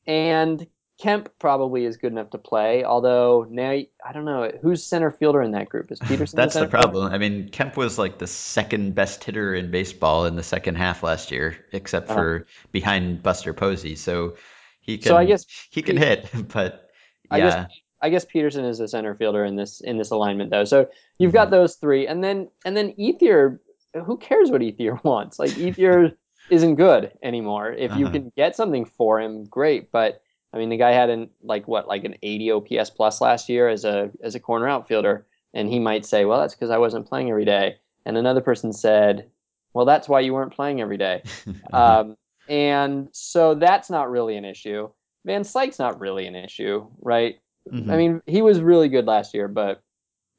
[0.08, 0.66] And
[1.02, 5.42] Kemp probably is good enough to play, although now I don't know who's center fielder
[5.42, 5.92] in that group.
[5.92, 6.36] Is Pederson?
[6.36, 6.72] That's the fielder?
[6.72, 7.12] problem.
[7.12, 11.04] I mean, Kemp was like the second best hitter in baseball in the second half
[11.04, 12.16] last year, except Uh-huh.
[12.20, 13.96] for behind Buster Posey.
[13.96, 14.38] So
[14.80, 15.10] he can.
[15.10, 16.90] So I guess he can hit, but
[17.30, 17.66] I yeah, guess
[18.02, 20.66] I guess Pederson is a center fielder in this in this alignment though.
[20.66, 23.60] So you've got those three, and then and then Ethier.
[24.06, 25.38] Who cares what Ethier wants?
[25.38, 26.16] Like Ethier
[26.50, 27.72] isn't good anymore.
[27.74, 28.10] If you Uh-huh.
[28.10, 29.92] can get something for him, great.
[29.92, 30.21] But
[30.54, 33.70] I mean, the guy had an like what like an 80 OPS plus last year
[33.70, 37.08] as a as a corner outfielder, and he might say, well, that's because I wasn't
[37.08, 37.78] playing every day.
[38.06, 39.30] And another person said,
[39.74, 41.24] well, that's why you weren't playing every day.
[41.74, 42.18] Um,
[42.50, 44.90] and so that's not really an issue.
[45.24, 47.40] Van Slyke's not really an issue, right?
[47.72, 47.90] Mhm.
[47.90, 49.82] I mean, he was really good last year, but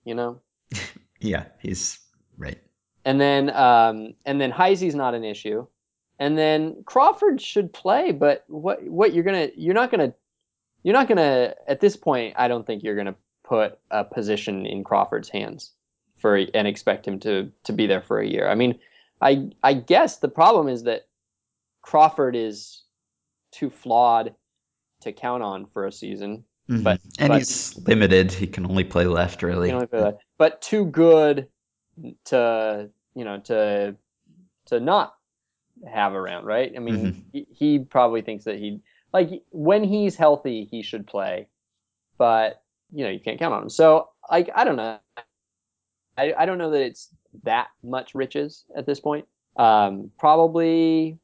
[0.05, 0.41] you know.
[1.21, 1.99] yeah, he's
[2.37, 2.59] right.
[3.05, 5.67] And then um, and then Heisey's not an issue.
[6.23, 10.15] And then Crawford should play, but what what you're gonna you're not gonna
[10.85, 12.35] you're not gonna at this point.
[12.39, 15.73] I don't think you're gonna put a position in Crawford's hands
[16.21, 18.47] for and expect him to to be there for a year.
[18.47, 18.79] I mean,
[19.21, 21.09] I I guess the problem is that
[21.81, 22.85] Crawford is
[23.51, 24.33] too flawed
[25.01, 26.45] to count on for a season.
[26.71, 26.85] Mhm.
[26.85, 28.31] But- and but- he's limited.
[28.31, 29.73] He can only play left, really.
[29.73, 31.49] Know, but- but too good
[32.27, 33.97] to you know to
[34.67, 35.17] to not
[35.87, 36.73] have around, right?
[36.77, 37.23] I mean, Mhm.
[37.33, 38.81] he, he probably thinks that he.
[39.13, 41.49] like when he's healthy, he should play,
[42.19, 42.63] but
[42.93, 43.71] you know you can't count on him.
[43.71, 44.99] So like I don't know.
[46.17, 47.09] I, I don't know that it's
[47.45, 49.27] that much riches at this point.
[49.57, 51.19] Um, probably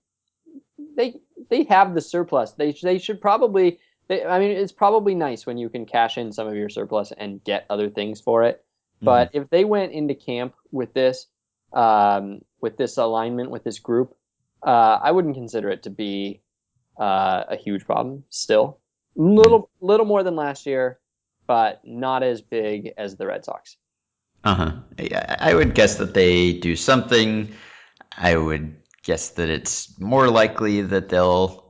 [0.96, 2.52] they they have the surplus.
[2.52, 3.80] They they should probably.
[4.08, 7.12] They, I mean, it's probably nice when you can cash in some of your surplus
[7.12, 8.64] and get other things for it.
[9.04, 11.26] But if they went into camp with this,
[11.74, 14.16] um, with this alignment, with this group,
[14.62, 16.40] uh, I wouldn't consider it to be
[16.98, 18.24] uh, a huge problem.
[18.30, 18.78] Still,
[19.14, 20.98] little little more than last year,
[21.46, 23.76] but not as big as the Red Sox.
[24.44, 24.72] Uh huh.
[24.98, 27.52] I, I would guess that they do something.
[28.16, 31.64] I would guess that it's more likely that they'll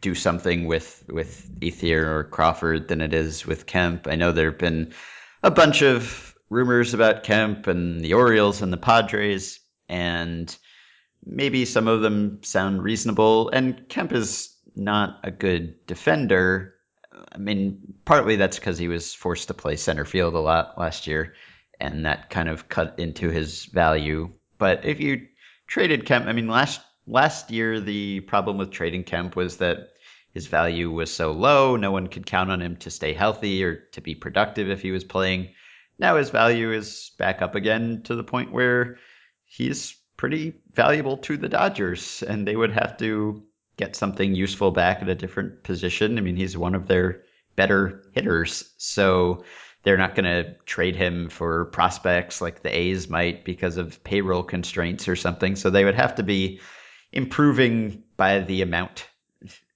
[0.00, 4.06] do something with with Ethier or Crawford than it is with Kemp.
[4.08, 4.92] I know there have been
[5.42, 10.54] a bunch of rumors about Kemp and the Orioles and the Padres, and
[11.24, 13.48] maybe some of them sound reasonable.
[13.50, 16.74] And Kemp is not a good defender.
[17.32, 21.06] I mean, partly that's because he was forced to play center field a lot last
[21.06, 21.34] year,
[21.78, 24.30] and that kind of cut into his value.
[24.58, 25.26] But if you
[25.66, 29.90] traded Kemp, I mean, last last year the problem with trading Kemp was that
[30.32, 33.76] his value was so low, no one could count on him to stay healthy or
[33.92, 35.48] to be productive if he was playing.
[35.98, 38.98] Now his value is back up again to the point where
[39.44, 43.42] he's pretty valuable to the Dodgers, and they would have to
[43.78, 46.18] get something useful back at a different position.
[46.18, 47.22] I mean, he's one of their
[47.56, 49.44] better hitters, so
[49.82, 54.42] they're not going to trade him for prospects like the A's might because of payroll
[54.42, 55.56] constraints or something.
[55.56, 56.60] So they would have to be
[57.12, 59.06] improving by the amount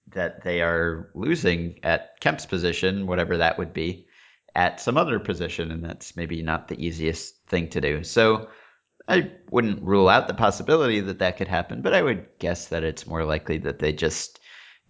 [0.08, 4.08] that they are losing at Kemp's position, whatever that would be
[4.54, 8.04] at some other position, and that's maybe not the easiest thing to do.
[8.04, 8.48] So
[9.06, 12.84] I wouldn't rule out the possibility that that could happen, but I would guess that
[12.84, 14.40] it's more likely that they just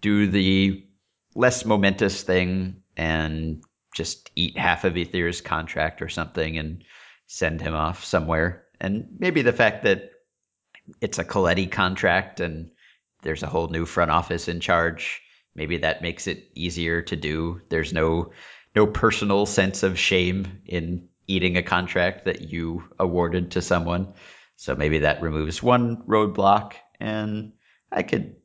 [0.00, 0.86] do the
[1.34, 3.62] less momentous thing and
[3.94, 6.84] just eat half of Ethier's contract or something and
[7.26, 8.64] send him off somewhere.
[8.80, 10.10] And maybe the fact that
[11.00, 12.70] it's a Colletti contract and
[13.22, 15.22] there's a whole new front office in charge,
[15.54, 17.62] maybe that makes it easier to do.
[17.68, 18.32] There's no
[18.76, 24.14] no personal sense of shame in eating a contract that you awarded to someone.
[24.56, 27.52] So maybe that removes one roadblock, and
[27.90, 28.36] I could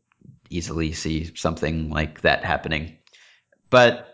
[0.50, 2.98] easily see something like that happening.
[3.70, 4.08] But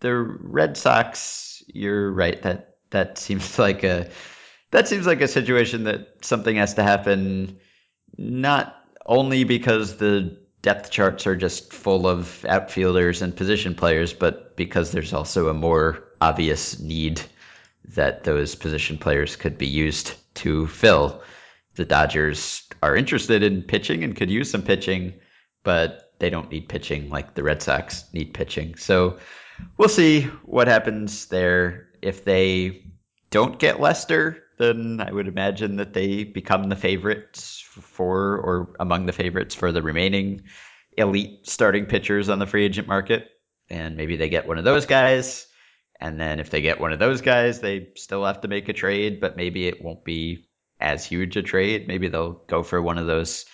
[0.00, 4.10] the Red Sox, you're right that that seems like a
[4.70, 7.58] that seems like a situation that something has to happen
[8.16, 14.56] not only because the depth charts are just full of outfielders and position players, but
[14.56, 17.20] because there's also a more obvious need
[17.94, 21.22] that those position players could be used to fill.
[21.74, 25.14] The Dodgers are interested in pitching and could use some pitching,
[25.64, 28.76] but they don't need pitching like the Red Sox need pitching.
[28.76, 29.18] So
[29.76, 31.88] we'll see what happens there.
[32.02, 32.84] If they
[33.30, 39.06] don't get Lester, then I would imagine that they become the favorites for or among
[39.06, 40.42] the favorites for the remaining
[40.96, 43.28] elite starting pitchers on the free agent market.
[43.68, 45.46] And maybe they get one of those guys.
[46.00, 48.72] And then if they get one of those guys, they still have to make a
[48.72, 50.48] trade, but maybe it won't be
[50.80, 51.86] as huge a trade.
[51.86, 53.44] Maybe they'll go for one of those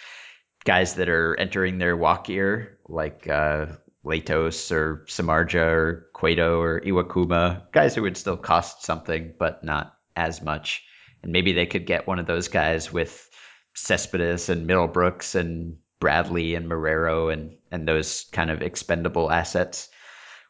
[0.64, 3.66] guys that are entering their walk year, like uh,
[4.04, 9.96] Latos or Samardzija or Cueto or Iwakuma, guys who would still cost something, but not
[10.14, 10.84] as much
[11.26, 13.28] and maybe they could get one of those guys with
[13.74, 19.88] Cespedes and Middlebrooks and Bradley and Marrero and and those kind of expendable assets.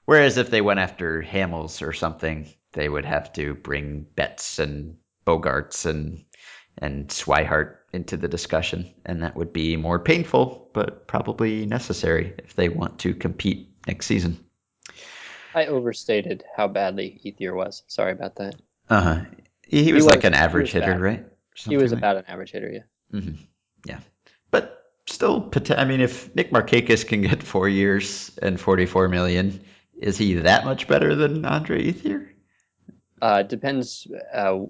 [0.07, 4.97] Whereas if they went after Hamels or something, they would have to bring Betts and
[5.27, 6.25] Bogaerts and
[6.79, 12.55] and Swihart into the discussion, and that would be more painful, but probably necessary if
[12.55, 14.39] they want to compete next season.
[15.55, 17.83] I overstated how badly Ethier was.
[17.87, 18.57] Sorry about that.
[18.91, 19.21] Uh huh.
[19.67, 21.01] He, he, was, was like an average hitter, bad.
[21.01, 21.27] right?
[21.55, 21.99] Something he was like.
[21.99, 23.19] about an average hitter, yeah.
[23.19, 23.43] Mm-hmm.
[23.87, 24.01] Yeah,
[24.51, 29.65] but still, I mean, if Nick Markakis can get four years and forty-four million,
[30.01, 32.29] is he that much better than Andre Ethier?
[33.21, 34.07] Uh, depends.
[34.33, 34.67] Uh,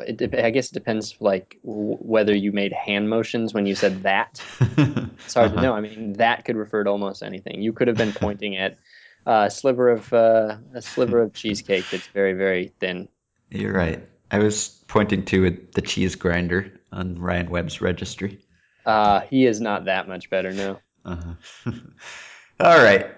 [0.00, 4.02] it, I guess it depends, like w- whether you made hand motions when you said
[4.02, 4.42] that.
[4.60, 5.56] it's hard uh-huh.
[5.56, 5.72] to know.
[5.72, 7.62] I mean, that could refer to almost anything.
[7.62, 8.78] You could have been pointing at
[9.24, 13.08] a sliver of uh, a sliver of cheesecake that's very, very thin.
[13.50, 14.06] You're right.
[14.30, 18.40] I was pointing to the cheese grinder on Ryan Webb's registry.
[18.84, 20.78] Uh, he is not that much better, no.
[21.04, 21.70] Uh-huh.
[22.60, 23.10] All right.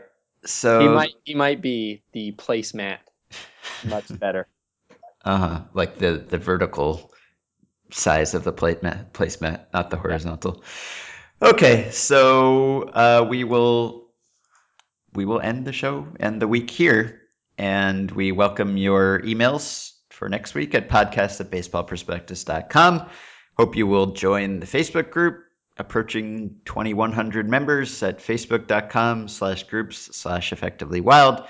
[0.45, 2.99] So he might he might be the placemat
[3.85, 4.47] much better.
[5.25, 5.63] Uh-huh.
[5.73, 7.13] Like the the vertical
[7.91, 10.63] size of the plate mat, placemat, not the horizontal.
[11.43, 14.09] Okay, so uh, we will
[15.15, 17.21] we will end the show and the week here.
[17.57, 23.09] And we welcome your emails for next week at podcast at baseballprospectus.com.
[23.57, 25.44] Hope you will join the Facebook group
[25.77, 31.45] approaching 2100 members at facebook.com slash groups slash effectively wild.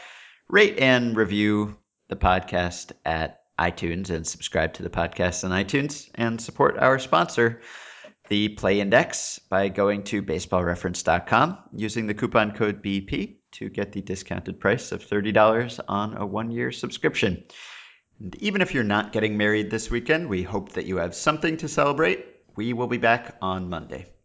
[0.49, 1.77] Rate and review
[2.09, 7.61] the podcast at itunes and subscribe to the podcast on itunes and support our sponsor
[8.29, 14.01] the play index by going to baseballreference.com using the coupon code bp to get the
[14.01, 17.45] discounted price of $30 on a one-year subscription.
[18.19, 21.59] And even if you're not getting married this weekend we hope that you have something
[21.59, 24.15] to celebrate we will be back on monday